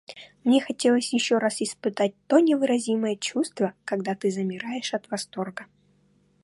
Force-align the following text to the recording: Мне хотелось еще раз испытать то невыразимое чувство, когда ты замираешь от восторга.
Мне 0.43 0.59
хотелось 0.59 1.13
еще 1.13 1.37
раз 1.37 1.61
испытать 1.61 2.15
то 2.25 2.39
невыразимое 2.39 3.17
чувство, 3.17 3.75
когда 3.85 4.15
ты 4.15 4.31
замираешь 4.31 4.95
от 4.95 5.07
восторга. 5.11 5.67